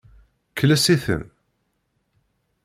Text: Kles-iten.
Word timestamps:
Kles-iten. 0.57 1.23